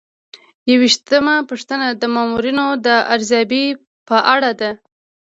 [0.69, 3.65] یوویشتمه پوښتنه د مامورینو د ارزیابۍ
[4.07, 4.71] په اړه ده.